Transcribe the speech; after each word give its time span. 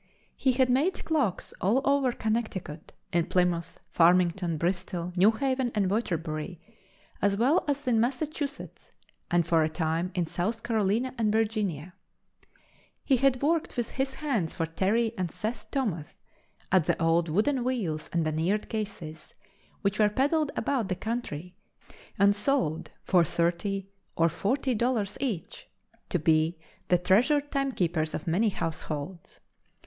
He 0.35 0.53
had 0.53 0.67
made 0.71 1.05
clocks 1.05 1.53
all 1.61 1.79
over 1.87 2.11
Connecticut, 2.11 2.93
in 3.13 3.27
Plymouth, 3.27 3.79
Farmington, 3.91 4.57
Bristol, 4.57 5.13
New 5.15 5.29
Haven 5.29 5.71
and 5.75 5.91
Waterbury, 5.91 6.59
as 7.21 7.35
well 7.37 7.63
as 7.67 7.87
in 7.87 7.99
Massachusetts 7.99 8.93
and, 9.29 9.45
for 9.45 9.63
a 9.63 9.69
time, 9.69 10.09
in 10.15 10.25
South 10.25 10.63
Carolina 10.63 11.13
and 11.19 11.31
Virginia. 11.31 11.93
He 13.05 13.17
had 13.17 13.43
worked 13.43 13.77
with 13.77 13.91
his 13.91 14.15
hands 14.15 14.55
for 14.55 14.65
Terry 14.65 15.13
and 15.19 15.29
Seth 15.29 15.69
Thomas 15.69 16.15
at 16.71 16.85
the 16.85 16.99
old 16.99 17.29
wooden 17.29 17.63
wheels 17.63 18.09
and 18.11 18.23
veneered 18.23 18.69
cases, 18.69 19.35
which 19.83 19.99
were 19.99 20.09
peddled 20.09 20.51
about 20.55 20.87
the 20.87 20.95
country 20.95 21.53
and 22.17 22.35
sold 22.35 22.89
for 23.03 23.23
thirty 23.23 23.91
or 24.15 24.29
forty 24.29 24.73
dollars 24.73 25.15
each 25.21 25.69
to 26.09 26.17
be 26.17 26.57
the 26.87 26.97
treasured 26.97 27.51
timekeepers 27.51 28.15
of 28.15 28.25
many 28.25 28.49
households. 28.49 29.39